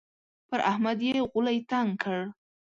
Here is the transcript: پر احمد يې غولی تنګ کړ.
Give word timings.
پر 0.47 0.59
احمد 0.71 0.99
يې 1.07 1.13
غولی 1.31 1.57
تنګ 1.71 1.89
کړ. 2.03 2.19